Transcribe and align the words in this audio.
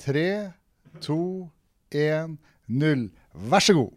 Tre, 0.00 0.52
to, 1.04 1.50
én, 1.92 2.38
null. 2.66 3.10
Vær 3.34 3.60
så 3.60 3.74
god. 3.76 3.90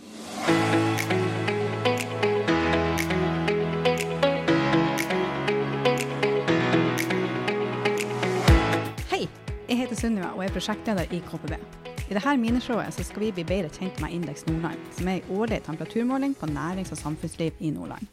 Hei, 9.07 9.21
jeg 9.69 9.77
heter 9.77 9.95
Sunniva 9.95 10.33
og 10.33 10.43
er 10.43 10.51
prosjektleder 10.51 11.07
i 11.07 11.21
KPB. 11.23 11.55
I 11.55 12.11
dette 12.11 12.35
minishowet 12.35 12.99
skal 12.99 13.23
vi 13.23 13.31
bli 13.31 13.47
bedre 13.47 13.71
kjent 13.71 14.03
med 14.03 14.11
Indeks 14.11 14.43
Nordland, 14.51 14.83
som 14.99 15.07
er 15.07 15.21
en 15.21 15.33
årlig 15.39 15.63
temperaturmåling 15.63 16.35
på 16.35 16.51
nærings- 16.51 16.91
og 16.91 16.99
samfunnsliv 16.99 17.63
i 17.63 17.71
Nordland. 17.71 18.11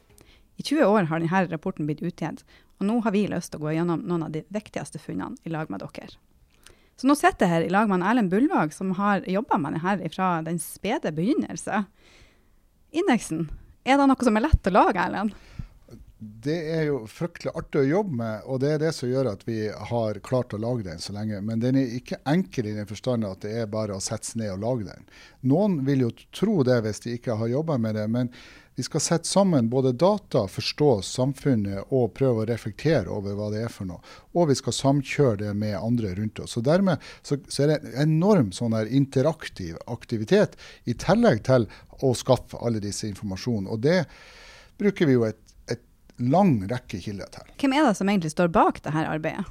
I 0.57 0.63
20 0.63 0.87
år 0.87 1.11
har 1.11 1.19
denne 1.19 1.47
rapporten 1.51 1.91
blitt 1.91 2.07
utgitt, 2.07 2.47
og 2.79 2.87
nå 2.87 3.03
har 3.03 3.19
vi 3.19 3.27
lyst 3.27 3.51
til 3.51 3.59
å 3.59 3.67
gå 3.67 3.81
gjennom 3.81 4.07
noen 4.07 4.31
av 4.31 4.35
de 4.39 4.47
viktigste 4.47 5.03
funnene 5.03 5.43
i 5.43 5.51
lag 5.51 5.67
med 5.75 5.83
dere. 5.83 6.21
Så 7.01 7.09
nå 7.09 7.15
sitter 7.17 7.47
jeg 7.47 7.55
her 7.55 7.65
i 7.65 7.73
lag 7.73 7.89
med 7.89 8.03
Erlend 8.05 8.29
Bullvåg, 8.29 8.75
som 8.77 8.91
har 8.99 9.25
jobba 9.25 9.57
med 9.57 9.79
denne 9.79 10.11
fra 10.13 10.35
den 10.45 10.59
spede 10.61 11.09
begynnelse. 11.17 11.87
Indeksen, 12.93 13.47
er 13.89 13.97
det 13.97 14.09
noe 14.11 14.27
som 14.27 14.37
er 14.37 14.45
lett 14.45 14.69
å 14.69 14.73
lage, 14.75 15.01
Erlend? 15.01 15.33
Det 16.21 16.59
er 16.75 16.83
jo 16.91 16.99
fryktelig 17.09 17.55
artig 17.57 17.81
å 17.81 17.89
jobbe 17.89 18.19
med, 18.19 18.43
og 18.45 18.61
det 18.61 18.75
er 18.75 18.83
det 18.83 18.91
som 18.93 19.09
gjør 19.09 19.31
at 19.31 19.47
vi 19.49 19.71
har 19.73 20.21
klart 20.27 20.53
å 20.53 20.61
lage 20.61 20.85
den 20.91 21.01
så 21.01 21.15
lenge. 21.17 21.41
Men 21.41 21.63
den 21.63 21.79
er 21.81 21.95
ikke 21.97 22.21
enkel 22.29 22.69
i 22.69 22.75
den 22.77 22.91
forstand 22.91 23.25
at 23.25 23.41
det 23.47 23.55
er 23.63 23.73
bare 23.73 23.97
å 23.97 24.05
sette 24.05 24.29
seg 24.29 24.43
ned 24.43 24.53
og 24.59 24.67
lage 24.67 24.91
den. 24.91 25.09
Noen 25.49 25.79
vil 25.89 26.05
jo 26.05 26.11
tro 26.37 26.59
det 26.69 26.83
hvis 26.85 27.01
de 27.07 27.17
ikke 27.17 27.39
har 27.41 27.49
jobba 27.49 27.79
med 27.81 27.97
det, 27.97 28.05
men 28.13 28.29
vi 28.79 28.85
skal 28.87 29.03
sette 29.03 29.29
sammen 29.29 29.69
både 29.69 29.93
data, 29.93 30.47
forstå 30.49 31.03
samfunnet 31.05 31.91
og 31.93 32.15
prøve 32.17 32.45
å 32.45 32.49
reflektere 32.49 33.11
over 33.13 33.35
hva 33.37 33.51
det 33.53 33.65
er 33.67 33.73
for 33.73 33.91
noe. 33.91 34.01
Og 34.33 34.49
vi 34.53 34.57
skal 34.57 34.77
samkjøre 34.77 35.37
det 35.43 35.53
med 35.59 35.77
andre 35.77 36.15
rundt 36.17 36.41
oss. 36.41 36.55
Så 36.57 36.63
Dermed 36.65 37.03
så, 37.21 37.37
så 37.49 37.67
er 37.67 37.73
det 37.73 37.79
en 37.91 38.07
enorm 38.07 38.55
sånn 38.57 38.79
interaktiv 38.87 39.77
aktivitet, 39.91 40.57
i 40.89 40.95
tillegg 40.95 41.45
til 41.51 41.69
å 42.01 42.15
skaffe 42.17 42.63
alle 42.63 42.81
disse 42.81 43.09
informasjonene. 43.11 43.69
Og 43.75 43.83
det 43.85 44.05
bruker 44.81 45.11
vi 45.11 45.19
jo 45.19 45.29
et 45.29 45.45
lang 46.21 46.59
rekke 46.69 47.01
kilder 47.01 47.31
til. 47.33 47.53
Hvem 47.61 47.75
er 47.77 47.87
det 47.89 47.97
som 47.99 48.09
egentlig 48.13 48.33
står 48.35 48.51
bak 48.53 48.83
dette 48.85 49.05
arbeidet? 49.09 49.47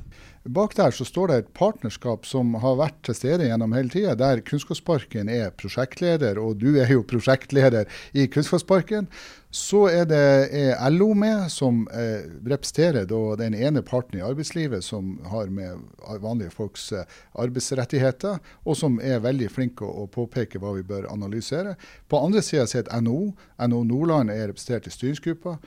Bak 0.49 0.73
der 0.73 0.89
så 0.95 1.05
står 1.05 1.27
det 1.29 1.35
et 1.37 1.49
partnerskap 1.53 2.23
som 2.25 2.55
har 2.63 2.77
vært 2.79 2.95
til 3.05 3.13
stede 3.13 3.45
gjennom 3.45 3.73
hele 3.75 3.91
tida, 3.93 4.15
der 4.17 4.39
Kunnskapsparken 4.41 5.27
er 5.29 5.51
prosjektleder, 5.53 6.39
og 6.41 6.57
du 6.57 6.79
er 6.81 6.89
jo 6.89 7.03
prosjektleder 7.05 7.85
i 8.17 8.25
Kunnskapsparken. 8.33 9.05
Så 9.53 9.83
er 9.91 10.07
det 10.09 10.23
er 10.57 10.89
LO 10.95 11.11
med, 11.17 11.51
som 11.53 11.83
eh, 11.93 12.25
representerer 12.49 13.05
den 13.37 13.57
ene 13.57 13.83
parten 13.85 14.17
i 14.17 14.25
arbeidslivet 14.25 14.85
som 14.85 15.19
har 15.29 15.53
med 15.53 15.85
vanlige 16.23 16.55
folks 16.55 16.87
eh, 16.97 17.05
arbeidsrettigheter, 17.37 18.41
og 18.65 18.77
som 18.77 18.97
er 19.05 19.21
veldig 19.21 19.51
flink 19.53 19.85
å, 19.85 19.91
å 20.01 20.07
påpeke 20.09 20.61
hva 20.61 20.73
vi 20.79 20.87
bør 20.87 21.11
analysere. 21.13 21.77
På 22.09 22.23
andre 22.25 22.41
sida 22.45 22.65
sitter 22.69 23.05
NHO. 23.05 23.35
NHO 23.69 23.85
Nordland 23.91 24.33
er 24.33 24.47
representert 24.49 24.89
i 24.89 24.97
styringsgruppa. 24.97 25.59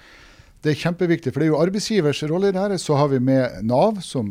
Det 0.63 0.71
er 0.71 0.79
kjempeviktig, 0.79 1.33
for 1.33 1.43
det 1.43 1.49
er 1.49 1.51
jo 1.51 1.59
arbeidsgivers 1.59 2.21
rolle 2.31 2.53
i 2.53 2.55
det 2.55 2.61
her. 2.63 2.73
Så 2.79 2.95
har 2.95 3.09
vi 3.11 3.19
med 3.19 3.65
Nav, 3.67 3.97
som 4.07 4.29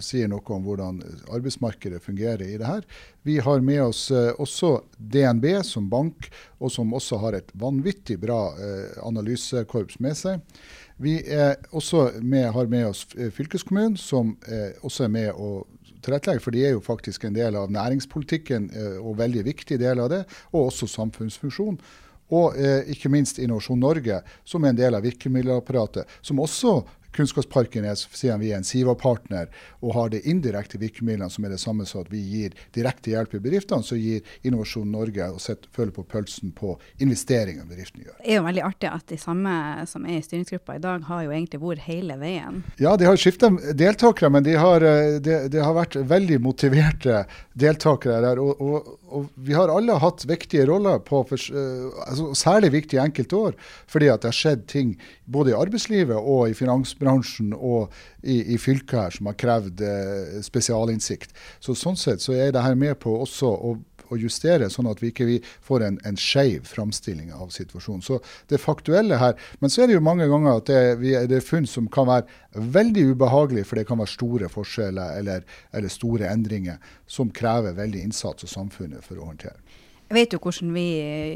sier 0.00 0.30
noe 0.32 0.40
om 0.54 0.62
hvordan 0.64 1.02
arbeidsmarkedet 1.28 1.98
fungerer 2.00 2.40
i 2.46 2.54
det 2.56 2.64
her. 2.64 2.86
Vi 3.28 3.34
har 3.44 3.60
med 3.60 3.82
oss 3.90 4.06
eh, 4.08 4.30
også 4.40 4.78
DNB 4.96 5.44
som 5.68 5.90
bank, 5.92 6.30
og 6.56 6.72
som 6.72 6.94
også 6.96 7.18
har 7.20 7.36
et 7.36 7.52
vanvittig 7.60 8.16
bra 8.22 8.38
eh, 8.56 8.94
analysekorps 9.04 10.00
med 10.00 10.16
seg. 10.16 10.40
Vi 11.04 11.18
med, 11.20 12.46
har 12.54 12.72
med 12.72 12.88
oss 12.88 13.04
eh, 13.18 13.28
fylkeskommunen, 13.34 13.98
som 14.00 14.38
også 14.80 15.04
er 15.04 15.12
med 15.12 15.36
å 15.36 15.66
tilrettelegge, 16.00 16.46
for 16.46 16.56
de 16.56 16.64
er 16.64 16.72
jo 16.78 16.84
faktisk 16.84 17.28
en 17.28 17.36
del 17.36 17.60
av 17.60 17.68
næringspolitikken 17.72 18.70
og 19.02 19.18
veldig 19.20 19.44
viktig 19.44 19.76
del 19.80 20.00
av 20.00 20.10
det, 20.12 20.22
og 20.52 20.70
også 20.70 20.88
samfunnsfunksjon. 20.94 21.76
Og 22.34 22.58
eh, 22.58 22.90
ikke 22.94 23.12
minst 23.12 23.40
Innovasjon 23.42 23.80
Norge, 23.80 24.20
som 24.44 24.64
er 24.64 24.74
en 24.74 24.82
del 24.82 24.98
av 24.98 25.06
virkemiddelapparatet, 25.06 26.18
som 26.24 26.42
også 26.42 26.80
Kunnskapsparken 27.14 27.84
er, 27.86 27.94
siden 27.94 28.40
vi 28.42 28.50
er 28.50 28.58
en 28.58 28.66
Siva-partner 28.66 29.50
og 29.84 29.94
har 29.94 30.10
de 30.10 30.20
indirekte 30.30 30.80
virkemidlene 30.82 31.30
som 31.30 31.46
er 31.46 31.54
det 31.54 31.60
samme 31.62 31.86
som 31.86 32.02
at 32.02 32.10
vi 32.12 32.20
gir 32.26 32.56
direkte 32.74 33.12
hjelp 33.12 33.36
i 33.38 33.42
bedriftene, 33.44 33.86
så 33.86 33.98
gir 33.98 34.24
Innovasjon 34.42 34.90
Norge 34.90 35.28
og 35.30 35.40
sett, 35.42 35.68
føler 35.74 35.94
på 35.94 36.06
pølsen 36.10 36.50
på 36.56 36.74
investeringene 37.04 37.68
bedriftene 37.70 38.08
gjør. 38.08 38.18
Det 38.18 38.32
er 38.32 38.40
jo 38.40 38.46
veldig 38.48 38.64
artig 38.66 38.90
at 38.90 39.06
de 39.12 39.20
samme 39.20 39.54
som 39.90 40.08
er 40.08 40.18
i 40.18 40.24
styringsgruppa 40.26 40.78
i 40.78 40.82
dag, 40.82 41.06
har 41.06 41.22
jo 41.26 41.34
egentlig 41.36 41.62
vært 41.62 41.86
hele 41.86 42.18
veien. 42.18 42.62
Ja, 42.82 42.96
de 42.98 43.06
har 43.06 43.20
skifta 43.20 43.52
deltakere, 43.76 44.32
men 44.34 44.46
de 44.46 44.58
har, 44.58 44.82
eh, 44.82 45.20
de, 45.22 45.38
de 45.52 45.62
har, 45.62 45.74
vært 45.74 45.96
veldig 46.08 46.40
motiverte 46.42 47.24
deltakere 47.58 48.20
der. 48.24 48.42
og, 48.42 48.60
og 48.60 48.92
og 49.14 49.30
vi 49.46 49.54
har 49.56 49.70
alle 49.72 49.96
hatt 50.02 50.24
viktige 50.28 50.66
roller, 50.68 51.00
på, 51.06 51.22
uh, 51.30 52.00
altså, 52.06 52.30
særlig 52.38 52.72
viktige 52.74 53.02
enkelte 53.04 53.38
år, 53.38 53.56
fordi 53.90 54.10
at 54.12 54.24
det 54.24 54.32
har 54.32 54.38
skjedd 54.38 54.66
ting 54.70 54.94
både 55.30 55.52
i 55.52 55.58
arbeidslivet 55.58 56.18
og 56.18 56.50
i 56.50 56.58
finansbransjen 56.58 57.54
og 57.54 57.92
i, 58.22 58.40
i 58.54 58.58
fylket 58.60 58.98
her 58.98 59.14
som 59.14 59.28
har 59.30 59.38
krevd 59.40 59.82
eh, 59.84 60.38
spesialinnsikt. 60.44 61.34
Så 61.62 61.76
Sånn 61.76 61.98
sett 62.00 62.22
så 62.24 62.36
er 62.36 62.52
det 62.54 62.62
her 62.64 62.76
med 62.78 62.96
på 63.02 63.12
også 63.24 63.50
å 63.52 63.74
å 64.12 64.18
justere, 64.20 64.70
sånn 64.72 64.88
at 64.90 65.02
vi 65.02 65.12
ikke 65.12 65.28
vi 65.28 65.38
får 65.64 65.86
en, 65.86 65.98
en 66.08 66.18
skeiv 66.20 66.66
framstilling 66.68 67.32
av 67.34 67.52
situasjonen. 67.54 68.04
Så 68.04 68.20
det 68.50 68.60
faktuelle 68.62 69.20
her, 69.20 69.38
Men 69.60 69.70
så 69.70 69.82
er 69.82 69.88
det 69.88 69.98
jo 69.98 70.04
mange 70.04 70.26
ganger 70.28 70.58
at 70.58 70.66
det, 70.70 70.82
vi, 71.00 71.14
det 71.28 71.38
er 71.38 71.46
funn 71.46 71.66
som 71.68 71.88
kan 71.92 72.08
være 72.08 72.64
veldig 72.74 73.06
ubehagelige, 73.14 73.68
for 73.68 73.80
det 73.80 73.86
kan 73.88 74.00
være 74.00 74.14
store 74.14 74.50
forskjeller 74.52 75.18
eller, 75.20 75.46
eller 75.72 75.92
store 75.92 76.28
endringer 76.30 76.78
som 77.06 77.32
krever 77.34 77.76
veldig 77.76 78.04
innsats 78.08 78.46
av 78.46 78.52
samfunnet 78.52 79.04
for 79.04 79.20
å 79.20 79.30
håndtere. 79.30 79.58
Jeg 80.10 80.16
vet 80.18 80.34
jo 80.36 80.38
hvordan 80.44 80.74
vi 80.76 80.86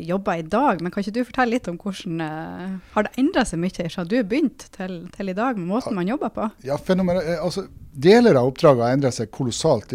jobber 0.05 0.39
i 0.39 0.45
dag, 0.45 0.83
men 0.83 0.93
kan 0.93 1.01
ikke 1.01 1.15
du 1.17 1.25
fortelle 1.25 1.57
litt 1.57 1.69
om 1.71 1.79
hvordan 1.81 2.21
uh, 2.21 2.75
Har 2.93 3.07
det 3.07 3.15
endra 3.21 3.45
seg 3.49 3.63
mye 3.63 3.89
fra 3.89 4.05
du 4.05 4.19
begynte 4.21 4.69
til, 4.75 5.01
til, 5.15 5.31
i 5.33 5.37
dag, 5.37 5.57
med 5.57 5.71
måten 5.71 5.97
man 5.97 6.09
jobber 6.09 6.33
på? 6.35 6.49
Ja, 6.69 6.77
eh, 6.77 7.39
altså, 7.41 7.65
Deler 7.99 8.37
av 8.39 8.51
oppdraget 8.53 8.85
har 8.85 8.93
endra 8.95 9.11
seg 9.11 9.31
kolossalt. 9.35 9.91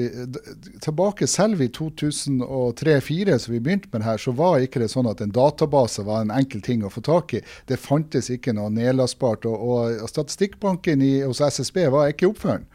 Tilbake 0.83 1.27
selv 1.29 1.61
i 1.63 1.69
2003-2004, 1.71 3.37
så 3.39 3.53
vi 3.53 3.61
begynte 3.63 3.87
med 3.93 4.01
det 4.01 4.09
her, 4.09 4.19
så 4.19 4.33
var 4.35 4.65
ikke 4.65 4.81
det 4.81 4.89
sånn 4.91 5.07
at 5.07 5.21
en 5.23 5.31
database 5.31 6.03
var 6.03 6.25
en 6.25 6.33
enkel 6.35 6.65
ting 6.65 6.83
å 6.83 6.91
få 6.91 7.05
tak 7.05 7.37
i. 7.37 7.43
Det 7.69 7.79
fantes 7.79 8.27
ikke 8.33 8.55
noe 8.57 8.73
nedlastbart. 8.73 9.47
Og, 9.47 10.01
og 10.03 10.11
Statistikkbanken 10.11 11.05
i, 11.05 11.13
hos 11.23 11.39
SSB 11.45 11.85
var 11.93 12.11
ikke 12.11 12.33
oppført. 12.33 12.67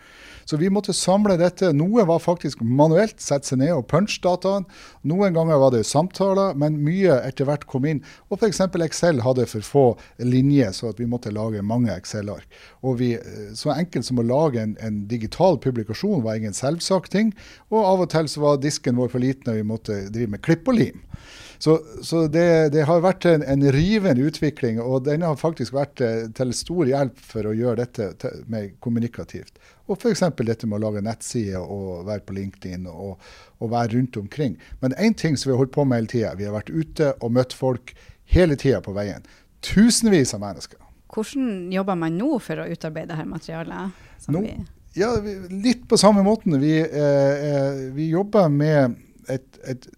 Så 0.48 0.56
vi 0.56 0.70
måtte 0.72 0.94
samle 0.96 1.34
dette. 1.36 1.74
Noe 1.76 2.06
var 2.08 2.22
faktisk 2.24 2.62
manuelt, 2.64 3.18
sette 3.20 3.50
seg 3.50 3.60
ned 3.60 3.74
og 3.74 3.84
punche 3.90 4.22
dataen. 4.24 4.64
Noen 5.04 5.36
ganger 5.36 5.60
var 5.60 5.74
det 5.74 5.82
samtaler, 5.84 6.54
men 6.56 6.78
mye 6.86 7.18
etter 7.26 7.44
hvert 7.44 7.66
kom 7.68 7.84
inn. 7.90 8.00
Og 8.32 8.40
f.eks. 8.40 8.62
Excel 8.86 9.20
hadde 9.26 9.44
for 9.50 9.66
få 9.66 9.84
linjer, 10.24 10.72
så 10.72 10.94
vi 10.96 11.08
måtte 11.10 11.34
lage 11.36 11.60
mange 11.60 11.92
Excel-ark. 11.92 12.48
Og 12.80 12.96
vi, 13.02 13.12
eh, 13.18 13.52
Så 13.58 13.74
enkelt 13.74 14.06
som 14.08 14.22
å 14.22 14.24
lage 14.24 14.62
en, 14.62 14.76
en 14.80 15.02
digital 15.08 15.58
publikasjon 15.58 16.24
var 16.24 16.40
ingen 16.40 16.56
selvsagt 16.56 17.12
ting. 17.12 17.34
Og 17.68 17.84
av 17.84 18.06
og 18.06 18.10
til 18.10 18.28
så 18.32 18.40
var 18.40 18.62
disken 18.62 18.96
vår 18.96 19.12
for 19.12 19.20
liten, 19.20 19.52
og 19.52 19.60
vi 19.60 19.68
måtte 19.68 20.00
drive 20.08 20.32
med 20.32 20.42
klipp 20.42 20.68
og 20.68 20.80
lim. 20.80 21.04
Så, 21.58 21.80
så 22.02 22.26
det, 22.30 22.70
det, 22.74 22.84
har 22.86 23.00
vært 23.02 23.26
en, 23.26 23.42
en, 23.42 23.64
rivende 23.74 24.22
utvikling, 24.28 24.78
og 24.78 25.08
den 25.08 25.24
har 25.26 25.38
faktisk 25.40 25.74
vært 25.74 26.02
eh, 26.04 26.28
til 26.38 26.52
stor 26.54 26.86
hjelp 26.86 27.18
for 27.18 27.48
å 27.50 27.54
gjøre 27.56 27.80
dette 27.80 28.12
til, 28.22 28.44
mer 28.50 28.68
kommunikativt. 28.84 29.58
Og 29.90 29.98
f.eks. 29.98 30.22
dette 30.38 30.68
med 30.68 30.78
å 30.78 30.84
lage 30.86 31.02
nettsider 31.02 31.58
og 31.58 32.06
være 32.06 32.22
på 32.28 32.36
LinkedIn 32.36 32.86
og, 32.92 33.18
og 33.58 33.72
være 33.72 33.96
rundt 33.96 34.20
omkring. 34.20 34.54
Men 34.84 34.94
én 35.02 35.18
ting 35.18 35.34
som 35.34 35.50
vi 35.50 35.56
har 35.56 35.64
holdt 35.64 35.74
på 35.74 35.86
med 35.88 36.02
hele 36.02 36.12
tida, 36.14 36.34
vi 36.38 36.46
har 36.46 36.54
vært 36.54 36.70
ute 36.70 37.10
og 37.18 37.34
møtt 37.34 37.56
folk 37.56 37.94
hele 38.30 38.58
tida 38.60 38.78
på 38.84 38.94
veien. 38.94 39.26
Tusenvis 39.66 40.36
av 40.36 40.44
mennesker. 40.44 40.78
Hvordan 41.10 41.72
jobber 41.72 41.98
man 41.98 42.18
nå 42.20 42.36
for 42.44 42.62
å 42.62 42.68
utarbeide 42.68 43.16
dette 43.16 43.26
materialet? 43.26 44.02
Nå, 44.30 44.44
ja, 44.98 45.10
litt 45.50 45.88
på 45.88 45.98
samme 45.98 46.22
måten. 46.26 46.58
Vi, 46.62 46.76
eh, 46.84 47.46
eh 47.48 47.86
vi 47.96 48.10
jobber 48.12 48.52
med 48.52 48.98
et, 49.28 49.46
et 49.64 49.88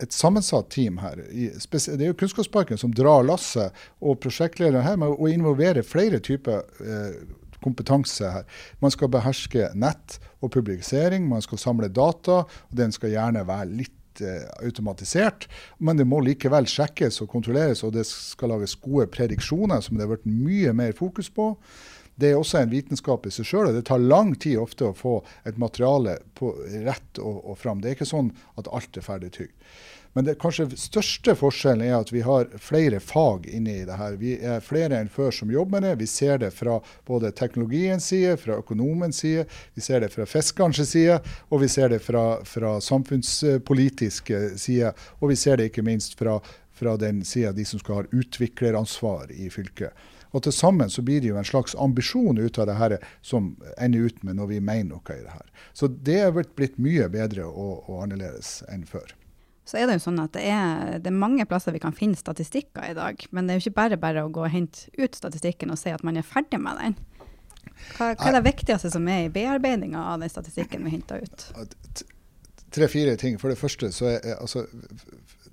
et 0.00 0.14
sammensatt 0.16 0.70
team 0.72 0.98
her. 1.02 1.20
Det 1.20 1.92
er 1.96 2.08
jo 2.08 2.16
Kunnskapsparken 2.18 2.80
som 2.80 2.94
drar 2.96 3.26
lasset, 3.26 3.76
og 4.00 4.20
prosjektlederen 4.22 4.86
her 4.86 4.98
med 5.00 5.12
å 5.12 5.30
involvere 5.30 5.84
flere 5.86 6.22
typer 6.24 6.64
eh, 6.80 7.20
kompetanse 7.64 8.32
her. 8.32 8.44
Man 8.80 8.92
skal 8.94 9.12
beherske 9.12 9.70
nett 9.78 10.18
og 10.40 10.52
publisering, 10.56 11.28
man 11.28 11.44
skal 11.44 11.60
samle 11.60 11.90
data, 11.92 12.44
og 12.46 12.76
den 12.76 12.94
skal 12.96 13.12
gjerne 13.14 13.44
være 13.48 13.68
litt 13.82 14.24
eh, 14.24 14.46
automatisert. 14.64 15.48
Men 15.78 16.00
det 16.00 16.08
må 16.08 16.22
likevel 16.24 16.68
sjekkes 16.70 17.20
og 17.24 17.32
kontrolleres, 17.34 17.84
og 17.84 17.94
det 17.98 18.06
skal 18.08 18.54
lages 18.54 18.78
gode 18.80 19.10
prediksjoner, 19.12 19.84
som 19.84 19.98
det 19.98 20.06
har 20.06 20.14
vært 20.16 20.28
mye 20.28 20.74
mer 20.76 20.96
fokus 20.96 21.30
på. 21.32 21.52
Det 22.20 22.32
er 22.32 22.40
også 22.40 22.60
en 22.60 22.72
vitenskap 22.72 23.26
i 23.26 23.32
seg 23.34 23.48
sjøl. 23.48 23.70
Det 23.74 23.86
tar 23.88 24.02
lang 24.02 24.34
tid 24.36 24.60
ofte 24.60 24.90
å 24.90 24.96
få 24.96 25.20
et 25.48 25.60
materiale 25.60 26.18
på 26.38 26.52
rett 26.86 27.22
og, 27.22 27.40
og 27.52 27.58
fram. 27.58 27.80
Det 27.80 27.90
er 27.90 27.98
ikke 27.98 28.12
sånn 28.12 28.34
at 28.60 28.68
alt 28.70 29.00
er 29.00 29.06
ferdig 29.06 29.32
tygd. 29.38 29.56
Men 30.12 30.26
det 30.26 30.40
kanskje 30.42 30.66
største 30.74 31.36
forskjellen 31.38 31.84
er 31.86 32.00
at 32.00 32.10
vi 32.10 32.24
har 32.26 32.48
flere 32.58 32.98
fag 33.00 33.44
inne 33.46 33.76
i 33.78 33.84
det 33.86 33.98
her. 33.98 34.16
Vi 34.18 34.32
er 34.42 34.62
flere 34.64 34.98
enn 34.98 35.10
før 35.12 35.30
som 35.34 35.52
jobber 35.54 35.78
med 35.78 35.86
det. 35.86 35.92
Vi 36.00 36.08
ser 36.10 36.40
det 36.42 36.50
fra 36.56 36.80
både 37.06 37.30
teknologiens 37.38 38.08
side, 38.10 38.34
fra 38.42 38.58
økonomens 38.58 39.22
side, 39.22 39.46
vi 39.74 39.84
ser 39.86 40.02
det 40.02 40.10
fra 40.10 40.26
fiskernes 40.26 40.90
side, 40.90 41.20
og 41.48 41.62
vi 41.62 41.70
ser 41.70 41.94
det 41.94 42.00
fra, 42.02 42.24
fra 42.42 42.78
samfunnspolitiske 42.82 44.42
side. 44.58 44.90
Og 45.20 45.30
vi 45.30 45.38
ser 45.38 45.60
det 45.60 45.70
ikke 45.70 45.86
minst 45.86 46.18
fra, 46.18 46.40
fra 46.74 46.96
den 46.98 47.22
sida 47.24 47.54
de 47.54 47.68
som 47.68 47.78
skal 47.82 48.02
ha 48.02 48.08
utvikleransvar 48.10 49.30
i 49.30 49.46
fylket. 49.52 49.94
Og 50.30 50.44
til 50.46 50.54
sammen 50.54 50.90
så 50.92 51.02
blir 51.02 51.22
det 51.22 51.32
jo 51.32 51.38
en 51.40 51.46
slags 51.46 51.74
ambisjon 51.74 52.38
ut 52.38 52.58
av 52.58 52.68
det 52.70 52.76
her 52.78 52.96
som 53.22 53.54
ender 53.76 54.10
ut 54.10 54.20
med 54.26 54.38
når 54.38 54.52
vi 54.52 54.60
mener 54.60 54.94
noe 54.94 55.16
i 55.16 55.24
det 55.24 55.34
her. 55.34 55.48
Så 55.74 55.90
det 55.90 56.20
er 56.22 56.34
blitt 56.34 56.78
mye 56.78 57.08
bedre 57.12 57.48
og, 57.48 57.88
og 57.90 58.04
annerledes 58.04 58.60
enn 58.70 58.86
før 58.88 59.16
så 59.70 59.78
er 59.78 59.86
det 59.86 60.00
jo 60.00 60.06
sånn 60.08 60.18
at 60.18 60.32
det 60.34 60.42
er, 60.50 60.96
det 60.98 61.10
er, 61.12 61.14
mange 61.14 61.44
plasser 61.46 61.74
vi 61.74 61.82
kan 61.82 61.94
finne 61.94 62.18
statistikker 62.18 62.90
i 62.90 62.96
dag. 62.96 63.20
Men 63.30 63.46
det 63.46 63.52
er 63.52 63.60
jo 63.60 63.68
ikke 63.68 63.78
bare 63.78 63.98
bare 64.02 64.24
å 64.26 64.32
gå 64.32 64.42
og 64.42 64.50
hente 64.50 64.90
ut 64.98 65.14
statistikken 65.14 65.70
og 65.70 65.78
si 65.78 65.92
at 65.94 66.02
man 66.06 66.18
er 66.18 66.26
ferdig 66.26 66.58
med 66.62 66.80
den. 66.80 66.96
Hva, 67.94 68.10
hva 68.16 68.30
er 68.30 68.38
det 68.38 68.46
viktigste 68.48 68.90
som 68.92 69.06
er 69.08 69.28
i 69.28 69.32
bearbeidinga 69.32 70.02
av 70.12 70.24
den 70.24 70.32
statistikken 70.32 70.82
vi 70.88 70.96
henter 70.96 71.22
ut? 71.22 71.46
Tre-fire 72.74 73.14
ting. 73.20 73.38
For 73.38 73.52
det 73.52 73.60
første 73.60 73.92
så 73.94 74.10
er 74.16 74.40
altså, 74.40 74.64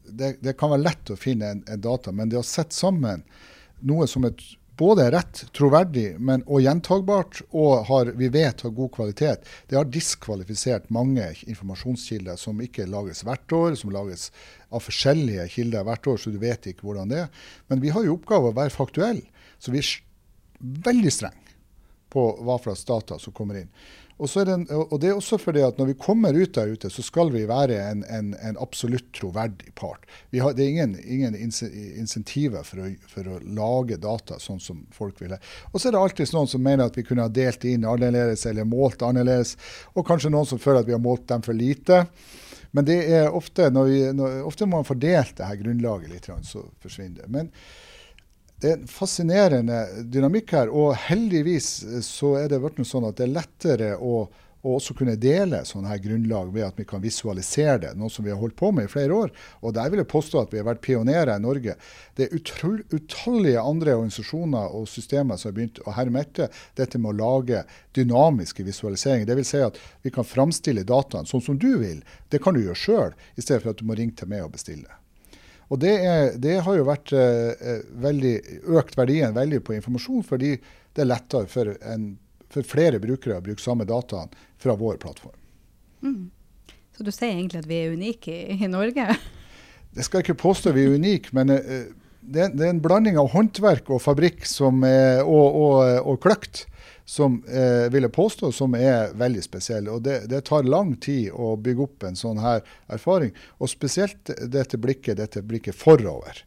det, 0.07 0.37
det, 0.41 0.55
kan 0.57 0.73
være 0.73 0.87
lett 0.87 1.13
å 1.13 1.19
finne 1.19 1.53
en, 1.53 1.63
en 1.69 1.83
data, 1.83 2.13
men 2.15 2.33
det 2.33 2.41
å 2.41 2.45
sette 2.47 2.75
sammen 2.75 3.25
noe 3.85 4.07
som 4.09 4.25
et 4.25 4.41
både 4.77 5.07
rett, 5.13 5.41
troverdig 5.57 6.19
men, 6.19 6.43
og 6.45 6.61
gjentagbart, 6.61 7.41
og 7.49 7.87
har, 7.89 8.11
vi 8.19 8.29
vet 8.33 8.61
har 8.65 8.73
god 8.77 8.91
kvalitet, 8.93 9.47
det 9.69 9.77
har 9.79 9.89
diskvalifisert 9.89 10.91
mange 10.93 11.25
informasjonskilder 11.47 12.39
som 12.39 12.61
ikke 12.63 12.87
lages 12.89 13.23
hvert 13.27 13.57
år, 13.57 13.77
som 13.79 13.93
lages 13.95 14.29
av 14.69 14.83
forskjellige 14.85 15.47
kilder 15.55 15.87
hvert 15.87 16.11
år, 16.11 16.21
så 16.21 16.33
du 16.33 16.39
vet 16.41 16.69
ikke 16.69 16.87
hvordan 16.87 17.13
det 17.13 17.23
er. 17.25 17.45
Men 17.71 17.81
vi 17.83 17.93
har 17.95 18.05
jo 18.05 18.17
oppgave 18.19 18.51
å 18.51 18.57
være 18.57 18.75
faktuelle, 18.75 19.25
så 19.57 19.73
vi 19.73 19.81
er 19.81 19.93
veldig 20.87 21.13
strenge 21.13 21.55
på 22.13 22.29
hva 22.45 22.57
slags 22.61 22.85
data 22.87 23.17
som 23.21 23.35
kommer 23.35 23.59
inn. 23.61 23.71
Og, 24.17 24.29
det, 24.33 24.53
og, 24.73 24.95
det 25.01 25.11
er 25.11 25.17
også 25.17 25.37
fordi 25.37 25.61
at 25.61 25.77
når 25.77 25.91
vi 25.91 25.95
kommer 26.01 26.33
ut 26.33 26.55
der 26.55 26.71
ute, 26.73 26.89
så 26.89 27.03
skal 27.05 27.29
vi 27.33 27.43
være 27.49 27.77
en, 27.91 27.99
en, 28.09 28.31
en 28.41 28.57
absolutt 28.57 29.11
troverdig 29.13 29.75
part. 29.77 30.07
Har, 30.33 30.55
det 30.57 30.65
er 30.65 30.71
ingen, 30.73 30.95
ingen 31.05 31.37
insentiver 31.37 32.65
for 32.65 32.81
for 33.13 33.29
å, 33.29 33.37
lage 33.57 33.99
data 34.01 34.39
sånn 34.41 34.59
som 34.63 34.81
folk 34.93 35.21
ville. 35.21 35.37
Og 35.69 35.77
så 35.77 35.89
er 35.89 35.95
det 35.95 36.01
alltid 36.01 36.33
noen 36.33 36.49
som 36.49 36.65
mener 36.65 36.89
at 36.89 36.97
vi 36.97 37.05
kunne 37.05 37.27
ha 37.27 37.33
delt 37.33 37.65
inn 37.69 37.85
annerledes 37.85 38.47
eller 38.49 38.65
målt 38.65 39.05
annerledes. 39.05 39.53
Og 39.93 40.05
kanskje 40.07 40.33
noen 40.33 40.49
som 40.49 40.61
føler 40.61 40.81
at 40.81 40.89
vi 40.89 40.97
har 40.97 41.03
målt 41.03 41.27
dem 41.29 41.45
for 41.45 41.57
lite. 41.57 42.07
Men 42.73 42.87
det 42.89 42.97
er 43.19 43.33
ofte 43.33 43.69
når, 43.73 43.91
vi, 43.91 43.99
når 44.17 44.41
ofte 44.49 44.65
må 44.65 44.81
man 44.81 44.87
fordele 44.87 45.27
dette 45.29 45.61
grunnlaget 45.61 46.09
litt, 46.11 46.31
så 46.45 46.65
forsvinner 46.81 47.21
det. 47.21 47.29
Men 47.33 47.53
det 48.61 48.71
er 48.71 48.79
en 48.79 48.89
fascinerende 48.89 49.85
dynamikk 50.09 50.55
her. 50.57 50.73
Og 50.73 50.95
heldigvis 51.07 51.71
eh, 51.85 52.03
så 52.05 52.35
er 52.41 52.51
det 52.51 52.61
blitt 52.63 52.81
sånn 52.89 53.07
at 53.07 53.19
det 53.19 53.27
er 53.27 53.35
lettere 53.35 53.91
å, 54.01 54.23
å 54.65 54.73
også 54.79 54.95
kunne 54.97 55.13
dele 55.21 55.59
sånne 55.67 55.91
her 55.91 56.01
grunnlag 56.01 56.49
ved 56.55 56.65
at 56.65 56.81
vi 56.81 56.87
kan 56.89 57.03
visualisere 57.03 57.77
det, 57.85 57.93
noe 57.99 58.09
som 58.09 58.25
vi 58.25 58.33
har 58.33 58.41
holdt 58.41 58.57
på 58.57 58.71
med 58.73 58.89
i 58.89 58.91
flere 58.91 59.13
år. 59.13 59.33
Og 59.61 59.77
der 59.77 59.93
vil 59.93 60.01
jeg 60.01 60.09
påstå 60.09 60.41
at 60.41 60.55
vi 60.55 60.61
har 60.61 60.67
vært 60.71 60.81
pionerer 60.87 61.35
i 61.35 61.45
Norge. 61.45 61.77
Det 62.17 62.25
er 62.25 62.35
utallige 62.97 63.61
andre 63.61 63.97
organisasjoner 63.99 64.73
og 64.79 64.89
systemer 64.89 65.37
som 65.37 65.51
har 65.51 65.57
begynt 65.59 65.81
å 65.85 65.93
herme 65.99 66.25
etter 66.25 66.61
dette 66.81 67.01
med 67.01 67.13
å 67.13 67.17
lage 67.21 67.65
dynamiske 67.97 68.65
visualiseringer. 68.65 69.29
Dvs. 69.29 69.53
Si 69.53 69.65
at 69.69 69.81
vi 70.01 70.13
kan 70.13 70.25
framstille 70.25 70.87
dataen 70.87 71.29
sånn 71.29 71.45
som 71.45 71.61
du 71.61 71.75
vil. 71.77 72.01
Det 72.33 72.41
kan 72.41 72.57
du 72.57 72.65
gjøre 72.65 72.85
sjøl, 72.87 73.19
i 73.37 73.45
stedet 73.45 73.61
for 73.61 73.75
at 73.75 73.83
du 73.83 73.85
må 73.85 73.97
ringe 73.99 74.17
til 74.17 74.33
meg 74.33 74.49
og 74.49 74.57
bestille. 74.57 74.89
Og 75.67 75.79
det, 75.83 75.93
er, 75.99 76.29
det 76.39 76.59
har 76.63 76.77
jo 76.77 76.85
vært 76.87 77.11
eh, 77.15 77.51
eh, 77.59 77.83
veldig, 78.03 78.35
økt 78.79 78.95
verdien 78.97 79.35
veldig 79.35 79.59
på 79.67 79.75
informasjon, 79.75 80.23
fordi 80.27 80.53
det 80.57 81.03
er 81.03 81.09
lettere 81.09 81.49
for, 81.51 81.73
en, 81.83 82.13
for 82.53 82.67
flere 82.67 83.01
brukere 83.03 83.39
å 83.39 83.43
bruke 83.43 83.63
samme 83.63 83.87
dataen 83.87 84.31
fra 84.61 84.77
vår 84.79 84.99
plattform. 85.03 85.35
Mm. 86.05 86.29
Så 86.95 87.05
du 87.05 87.11
sier 87.11 87.33
egentlig 87.33 87.61
at 87.65 87.69
vi 87.69 87.81
er 87.81 87.97
unike 87.97 88.31
i, 88.31 88.57
i 88.63 88.71
Norge? 88.71 89.09
Det 89.93 90.05
skal 90.05 90.21
jeg 90.21 90.29
ikke 90.29 90.43
påstå 90.47 90.73
vi 90.75 90.87
er 90.87 90.95
unike, 90.97 91.33
men 91.35 91.51
det, 92.27 92.51
det, 92.59 92.65
er 92.65 92.73
en 92.75 92.83
blanding 92.83 93.17
av 93.19 93.31
håndverk 93.31 93.89
og 93.93 94.03
fabrikk 94.03 94.43
som, 94.49 94.83
og, 94.83 95.47
og, 95.63 95.77
og 96.03 96.19
kløkt 96.23 96.65
som 97.07 97.39
eh, 97.47 97.87
vil 97.91 98.03
jeg 98.03 98.11
påstå 98.11 98.49
som 98.51 98.75
er 98.75 99.13
veldig 99.15 99.43
spesiell. 99.45 99.87
Og 99.93 100.03
det, 100.03 100.25
det, 100.27 100.43
tar 100.49 100.67
lang 100.67 100.91
tid 100.99 101.31
å 101.31 101.53
bygge 101.55 101.85
opp 101.85 102.03
en 102.03 102.19
sånn 102.19 102.41
her 102.43 102.65
erfaring. 102.91 103.31
Og 103.63 103.71
spesielt 103.71 104.33
dette 104.43 104.79
blikket, 104.81 105.15
dette 105.21 105.41
blikket 105.41 105.77
forover. 105.79 106.43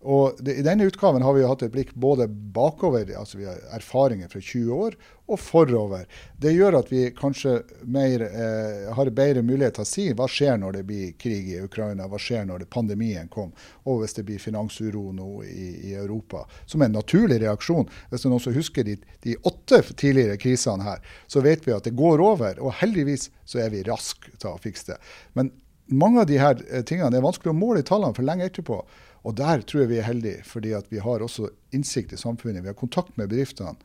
Og 0.00 0.38
det, 0.40 0.54
I 0.56 0.64
denne 0.64 0.86
utgaven 0.88 1.22
har 1.22 1.34
vi 1.36 1.44
hatt 1.44 1.62
et 1.62 1.72
blikk 1.74 1.90
både 1.92 2.24
bakover, 2.28 3.04
altså 3.20 3.36
vi 3.36 3.48
har 3.48 3.58
erfaringer 3.76 4.30
fra 4.32 4.40
20 4.40 4.72
år, 4.72 4.94
og 5.30 5.38
forover. 5.38 6.06
Det 6.40 6.54
gjør 6.54 6.78
at 6.80 6.88
vi 6.90 7.02
kanskje 7.14 7.58
mer, 7.84 8.24
eh, 8.24 8.88
har 8.96 9.10
bedre 9.14 9.44
mulighet 9.46 9.76
til 9.76 9.84
å 9.84 9.90
si 9.90 10.06
hva 10.16 10.26
skjer 10.30 10.56
når 10.58 10.78
det 10.78 10.82
blir 10.88 11.12
krig 11.20 11.52
i 11.52 11.60
Ukraina, 11.60 12.08
hva 12.08 12.18
skjer 12.18 12.48
når 12.48 12.64
det, 12.64 12.70
pandemien 12.72 13.28
kom, 13.28 13.52
og 13.84 14.00
hvis 14.00 14.16
det 14.16 14.24
blir 14.26 14.40
finansuro 14.42 15.10
nå 15.12 15.28
i, 15.44 15.68
i, 15.90 15.94
Europa. 16.00 16.46
Som 16.66 16.82
en 16.82 16.96
naturlig 16.96 17.40
reaksjon. 17.44 17.88
Hvis 18.10 18.24
noen 18.24 18.42
som 18.42 18.56
husker 18.56 18.88
de, 18.88 18.96
de, 19.22 19.36
åtte 19.46 19.82
tidligere 19.92 20.40
krisene 20.40 20.86
her, 20.86 21.04
så 21.28 21.44
vet 21.44 21.66
vi 21.68 21.76
at 21.76 21.84
det 21.84 21.98
går 21.98 22.24
over. 22.24 22.58
Og 22.64 22.72
heldigvis 22.80 23.28
så 23.44 23.60
er 23.66 23.74
vi 23.74 23.84
raske 23.84 24.32
til 24.38 24.54
å 24.54 24.60
fikse 24.62 24.94
det. 24.94 24.98
Men 25.36 25.52
mange 25.90 26.24
av 26.24 26.26
de 26.26 26.40
her 26.40 26.58
eh, 26.70 26.82
tingene 26.86 27.18
er 27.18 27.24
vanskelig 27.24 27.52
å 27.52 27.60
måle 27.60 27.84
i 27.84 27.86
tallene 27.86 28.16
for 28.16 28.26
lenge 28.26 28.48
etterpå. 28.48 28.80
Og 29.28 29.36
der 29.36 29.64
tror 29.68 29.84
jeg 29.84 29.92
vi 29.92 29.98
er 30.00 30.08
heldige, 30.08 30.44
fordi 30.48 30.74
vi 30.88 31.00
har 31.04 31.24
også 31.24 31.50
innsikt 31.76 32.14
i 32.16 32.20
samfunnet. 32.20 32.62
Vi 32.64 32.72
har 32.72 32.78
kontakt 32.78 33.16
med 33.20 33.28
bedriftene. 33.28 33.76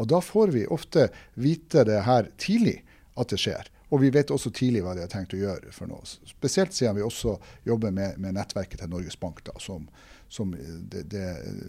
Og 0.00 0.08
da 0.08 0.20
får 0.24 0.52
vi 0.54 0.66
ofte 0.66 1.08
vite 1.34 1.84
det 1.88 2.02
her 2.06 2.28
tidlig, 2.40 2.82
at 3.16 3.32
det 3.32 3.40
skjer. 3.40 3.68
Og 3.92 4.00
vi 4.00 4.08
vet 4.12 4.30
også 4.32 4.50
tidlig 4.56 4.80
hva 4.84 4.94
de 4.96 5.04
har 5.04 5.10
tenkt 5.12 5.34
å 5.36 5.40
gjøre 5.40 5.72
for 5.76 5.90
noe. 5.90 6.00
Spesielt 6.28 6.72
siden 6.72 6.96
vi 6.96 7.04
også 7.04 7.36
jobber 7.68 7.92
med, 7.92 8.16
med 8.20 8.38
nettverket 8.38 8.80
til 8.80 8.88
Norges 8.88 9.18
Bank, 9.20 9.42
da, 9.44 9.52
som, 9.60 9.84
som 10.32 10.54
det, 10.56 11.04
det, 11.12 11.26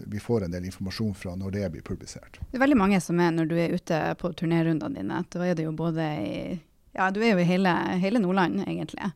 vi 0.08 0.22
får 0.24 0.46
en 0.46 0.54
del 0.54 0.64
informasjon 0.70 1.12
fra 1.20 1.34
når 1.36 1.52
det 1.58 1.66
blir 1.74 1.84
publisert. 1.84 2.40
Det 2.48 2.56
er 2.56 2.64
veldig 2.64 2.80
mange 2.80 3.00
som 3.04 3.20
er 3.20 3.34
når 3.34 3.50
du 3.50 3.58
er 3.60 3.76
ute 3.76 3.98
på 4.20 4.32
turnérundene 4.40 5.02
dine. 5.02 5.20
Da 5.28 5.44
er 5.44 5.58
det 5.58 5.68
jo 5.68 5.74
både 5.76 6.08
i 6.24 6.38
ja, 6.94 7.10
du 7.10 7.20
er 7.20 7.34
jo 7.34 7.42
i 7.42 7.48
hele, 7.48 7.72
hele 7.98 8.22
Nordland, 8.22 8.62
egentlig. 8.62 9.10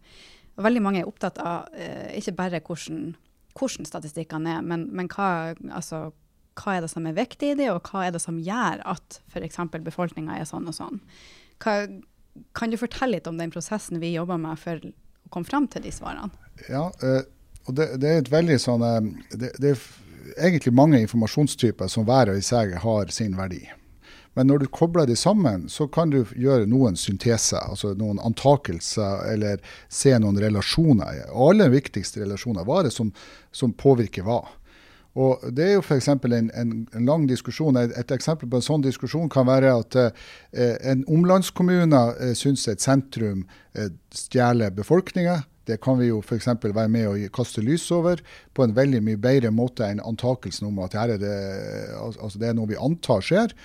Og 0.59 0.65
veldig 0.67 0.81
mange 0.83 1.01
er 1.01 1.09
opptatt 1.09 1.39
av 1.39 1.69
eh, 1.79 2.17
ikke 2.19 2.35
bare 2.41 2.61
hvordan 2.67 3.13
hvordan 3.59 3.89
statistikkene 3.89 4.59
er, 4.59 4.65
men, 4.65 4.87
men 4.95 5.11
hva, 5.13 5.55
altså, 5.75 6.09
hva, 6.59 6.77
er 6.77 6.85
det 6.85 6.93
som 6.93 7.07
er 7.09 7.17
viktig 7.19 7.53
i 7.53 7.59
det, 7.59 7.71
og 7.73 7.89
hva 7.91 8.07
er 8.07 8.15
det 8.15 8.23
som 8.23 8.39
gjør 8.43 8.83
at 8.89 9.21
f.eks. 9.31 9.61
befolkninga 9.87 10.39
er 10.39 10.49
sånn 10.49 10.69
og 10.71 10.77
sånn. 10.77 11.01
Hva, 11.63 11.81
kan 12.55 12.71
du 12.71 12.79
fortelle 12.79 13.19
litt 13.19 13.31
om 13.31 13.39
den 13.39 13.53
prosessen 13.55 14.01
vi 14.03 14.15
jobber 14.15 14.39
med 14.41 14.61
for 14.61 14.83
å 14.83 15.33
komme 15.35 15.49
fram 15.49 15.67
til 15.71 15.85
de 15.87 15.95
svarene? 15.95 16.31
Ja, 16.69 16.89
uh, 17.03 17.23
og 17.69 17.75
det, 17.77 17.91
det, 18.01 18.11
er 18.11 18.23
et 18.23 18.33
veldig 18.33 18.59
sånn 18.63 18.85
uh, 18.85 19.01
det, 19.35 19.53
det, 19.61 19.75
er 19.75 20.49
egentlig 20.49 20.75
mange 20.77 21.01
informasjonstyper 21.03 21.91
som 21.91 22.07
hver 22.09 22.33
og 22.35 22.43
seg 22.45 22.77
har 22.83 23.13
sin 23.15 23.37
verdi. 23.39 23.65
Men 24.39 24.47
når 24.47 24.63
du 24.63 24.69
kobler 24.71 25.09
de 25.09 25.17
sammen, 25.19 25.65
så 25.67 25.89
kan 25.91 26.13
du 26.13 26.21
gjøre 26.39 26.69
noen 26.71 26.95
synteser, 26.95 27.59
altså 27.59 27.91
noen 27.99 28.21
antakelser, 28.23 29.25
eller 29.33 29.59
se 29.91 30.13
noen 30.23 30.39
relasjoner. 30.39 31.25
Og 31.33 31.57
aller 31.57 31.73
viktigste 31.73 32.23
relasjoner, 32.23 32.63
hva 32.63 32.77
er 32.79 32.87
det 32.87 32.95
som, 32.95 33.11
som 33.51 33.75
påvirker 33.75 34.23
hva? 34.29 34.45
Og 35.19 35.43
Det 35.51 35.65
er 35.65 35.75
jo 35.75 35.83
f.eks. 35.83 36.07
En, 36.13 36.53
en, 36.55 36.71
lang 37.09 37.27
diskusjon. 37.27 37.81
Et, 37.83 37.97
et, 37.99 38.15
eksempel 38.15 38.47
på 38.47 38.61
en 38.61 38.69
sånn 38.69 38.87
diskusjon 38.87 39.27
kan 39.33 39.49
være 39.49 39.75
at 39.81 39.99
eh, 39.99 40.77
en 40.87 41.03
omlandskommune 41.11 42.05
eh, 42.21 42.35
syns 42.39 42.69
et 42.71 42.85
sentrum 42.85 43.43
eh, 43.75 43.91
stjeler 44.15 44.71
befolkninga. 44.77 45.41
Det 45.67 45.81
kan 45.83 45.99
vi 45.99 46.13
jo 46.13 46.23
f.eks. 46.23 46.47
være 46.63 46.89
med 46.95 47.11
å 47.11 47.19
kaste 47.35 47.67
lys 47.67 47.91
over 47.91 48.23
på 48.55 48.63
en 48.63 48.79
veldig 48.79 49.03
mye 49.11 49.19
bedre 49.19 49.51
måte 49.51 49.91
enn 49.91 49.99
antakelsen 49.99 50.71
om 50.71 50.79
at 50.87 50.95
det, 51.19 51.35
altså 51.99 52.39
det 52.39 52.53
er 52.53 52.57
noe 52.57 52.71
vi 52.71 52.79
antar 52.79 53.27
skjer. 53.27 53.59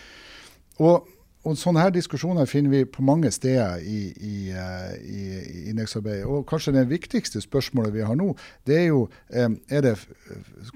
Og, 0.81 1.07
og 1.43 1.57
sånne 1.59 1.83
her 1.83 1.91
diskusjoner 1.93 2.47
finner 2.47 2.71
vi 2.71 2.83
på 2.87 3.03
mange 3.05 3.31
steder 3.31 3.81
i, 3.83 4.01
i, 4.15 4.35
eh, 4.55 4.93
i, 5.03 5.23
i 5.41 5.63
indeksarbeidet. 5.73 6.25
Og 6.25 6.45
kanskje 6.49 6.75
det 6.77 6.87
viktigste 6.89 7.41
spørsmålet 7.43 7.93
vi 7.93 8.05
har 8.07 8.15
nå, 8.17 8.31
det 8.67 8.79
er 8.79 8.87
jo 8.87 9.05
eh, 9.33 9.49
er 9.69 9.83
det, 9.85 9.97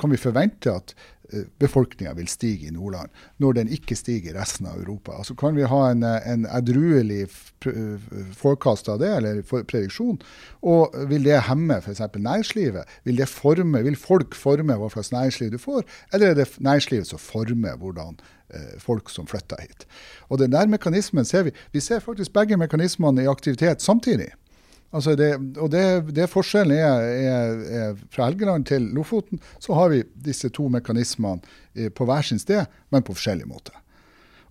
Kan 0.02 0.12
vi 0.12 0.20
forvente 0.22 0.74
at 0.74 0.94
befolkninga 1.60 2.14
vil 2.18 2.28
stige 2.32 2.68
i 2.68 2.74
Nordland, 2.74 3.10
når 3.38 3.58
den 3.60 3.72
ikke 3.74 3.96
stiger 3.96 4.32
i 4.32 4.38
resten 4.38 4.68
av 4.70 4.80
Europa. 4.80 5.18
Altså 5.18 5.36
Kan 5.36 5.56
vi 5.58 5.68
ha 5.68 5.82
en, 5.92 6.04
en 6.04 6.46
edruelig 6.46 7.28
forecast 8.38 8.90
av 8.90 9.02
det, 9.02 9.12
eller 9.18 9.42
prediksjon? 9.44 10.22
Og 10.62 10.96
vil 11.10 11.28
det 11.28 11.42
hemme 11.50 11.80
f.eks. 11.82 12.02
næringslivet? 12.16 12.98
Vil, 13.04 13.20
det 13.20 13.30
forme, 13.32 13.84
vil 13.84 14.00
folk 14.00 14.36
forme 14.36 14.80
hva 14.80 14.90
slags 14.94 15.12
næringsliv 15.12 15.54
du 15.56 15.62
får, 15.62 15.86
eller 16.14 16.32
er 16.32 16.42
det 16.42 16.50
næringslivet 16.64 17.12
som 17.12 17.22
former 17.22 17.78
hvordan 17.82 18.18
eh, 18.54 18.76
folk 18.80 19.12
som 19.14 19.28
flytter 19.28 19.62
hit? 19.62 19.88
Og 20.30 20.40
den 20.40 20.52
der 20.56 20.68
mekanismen 20.68 21.26
ser 21.26 21.48
vi. 21.50 21.56
Vi 21.72 21.84
ser 21.84 22.04
faktisk 22.04 22.34
begge 22.34 22.58
mekanismene 22.58 23.24
i 23.24 23.32
aktivitet 23.32 23.82
samtidig. 23.82 24.32
Altså 24.96 25.18
det, 25.20 25.34
og 25.60 25.72
det, 25.74 25.84
det 26.16 26.30
forskjellen 26.32 26.78
er, 26.78 27.02
er, 27.28 27.58
er, 27.80 27.98
fra 28.14 28.30
Helgeland 28.30 28.68
til 28.70 28.86
Lofoten, 28.96 29.42
så 29.60 29.76
har 29.76 29.92
vi 29.92 30.06
disse 30.24 30.50
to 30.56 30.70
mekanismene 30.72 31.44
eh, 31.76 31.90
på 31.92 32.08
hver 32.08 32.24
sin 32.24 32.40
sted, 32.40 32.70
men 32.94 33.04
på 33.04 33.16
forskjellig 33.18 33.50
måte. 33.50 33.76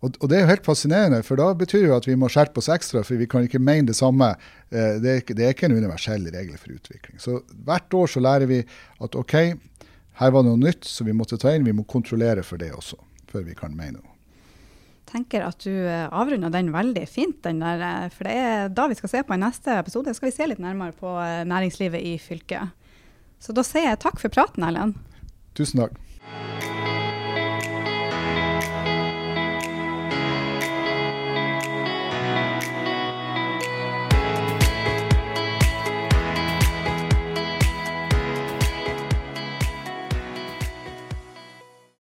Og, 0.05 0.13
og, 0.21 0.29
Det 0.29 0.37
er 0.37 0.45
jo 0.45 0.51
helt 0.51 0.67
fascinerende, 0.67 1.23
for 1.25 1.41
da 1.41 1.49
betyr 1.57 1.87
det 1.87 1.97
at 1.97 2.09
vi 2.09 2.19
må 2.21 2.29
skjerpe 2.29 2.61
oss 2.61 2.69
ekstra, 2.73 3.01
for 3.07 3.17
vi 3.17 3.29
kan 3.31 3.47
ikke 3.47 3.63
mene 3.63 3.89
det 3.89 3.97
samme. 3.97 4.35
Eh, 4.69 4.99
det 5.01 5.15
er, 5.15 5.23
det 5.33 5.47
er 5.47 5.57
ikke 5.57 5.71
en 5.71 5.79
universell 5.79 6.29
regel 6.35 6.59
for 6.61 6.77
utvikling. 6.77 7.17
Så 7.23 7.41
Hvert 7.65 7.97
år 7.97 8.13
så 8.13 8.21
lærer 8.21 8.51
vi 8.51 8.61
at 9.01 9.17
OK, 9.17 9.39
her 10.21 10.33
var 10.33 10.45
det 10.45 10.53
noe 10.53 10.61
nytt 10.61 10.85
som 10.89 11.09
vi 11.09 11.17
måtte 11.17 11.41
ta 11.41 11.55
inn. 11.57 11.65
Vi 11.65 11.77
må 11.77 11.89
kontrollere 11.89 12.45
for 12.45 12.61
det 12.61 12.75
også, 12.77 13.01
før 13.33 13.49
vi 13.49 13.57
kan 13.57 13.73
mene 13.77 14.03
noe 14.03 14.16
tenker 15.17 15.47
at 15.47 15.65
du 15.65 15.73
avrunda 15.89 16.51
den 16.53 16.73
veldig 16.75 17.05
fint, 17.11 17.41
den 17.47 17.63
der, 17.65 17.83
eh, 17.83 18.09
for 18.13 18.29
det 18.29 18.37
er 18.37 18.73
da 18.77 18.89
vi 18.91 18.99
skal 18.99 19.13
se 19.13 19.25
på 19.27 19.37
i 19.37 19.43
neste 19.43 19.79
episode. 19.81 20.15
skal 20.15 20.31
vi 20.31 20.37
se 20.37 20.51
litt 20.53 20.63
nærmere 20.63 20.97
på 20.97 21.17
eh, 21.23 21.45
næringslivet 21.49 22.01
i 22.01 22.17
fylket. 22.23 22.75
Så 23.41 23.53
da 23.57 23.65
sier 23.67 23.91
jeg 23.91 24.03
takk 24.05 24.21
for 24.21 24.33
praten, 24.33 24.65
Erlend. 24.65 24.97
Tusen 25.57 25.85
takk. 25.85 26.76